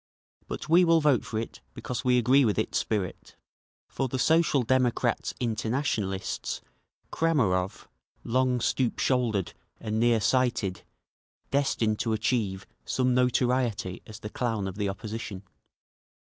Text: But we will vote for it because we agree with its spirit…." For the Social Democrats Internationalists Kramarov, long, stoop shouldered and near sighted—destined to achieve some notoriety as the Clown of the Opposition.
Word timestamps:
But 0.47 0.67
we 0.67 0.83
will 0.83 0.99
vote 0.99 1.23
for 1.23 1.37
it 1.37 1.61
because 1.75 2.03
we 2.03 2.17
agree 2.17 2.43
with 2.43 2.57
its 2.57 2.79
spirit…." 2.79 3.35
For 3.87 4.07
the 4.07 4.17
Social 4.17 4.63
Democrats 4.63 5.35
Internationalists 5.39 6.59
Kramarov, 7.11 7.87
long, 8.23 8.61
stoop 8.61 8.97
shouldered 8.97 9.53
and 9.79 9.99
near 9.99 10.19
sighted—destined 10.19 11.99
to 11.99 12.13
achieve 12.13 12.65
some 12.83 13.13
notoriety 13.13 14.01
as 14.07 14.21
the 14.21 14.31
Clown 14.31 14.67
of 14.67 14.73
the 14.77 14.89
Opposition. 14.89 15.43